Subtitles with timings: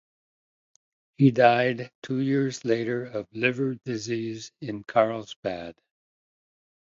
[1.19, 5.75] He died two years later of liver disease in Karlsbad.